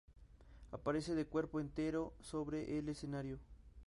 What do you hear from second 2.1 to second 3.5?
sobre el escenario.